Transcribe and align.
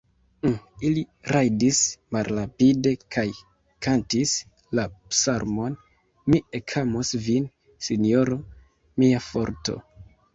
Ili 0.87 1.01
rajdis 1.31 1.81
malrapide 2.15 2.93
kaj 3.15 3.25
kantis 3.87 4.33
la 4.79 4.85
psalmon: 5.11 5.75
"Mi 6.31 6.39
ekamos 6.61 7.13
Vin, 7.27 7.45
Sinjoro, 7.89 8.39
mia 9.03 9.21
Forto!" 9.27 9.77